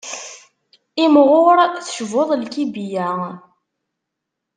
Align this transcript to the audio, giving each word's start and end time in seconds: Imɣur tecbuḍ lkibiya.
Imɣur 1.03 1.57
tecbuḍ 1.85 2.29
lkibiya. 2.41 3.09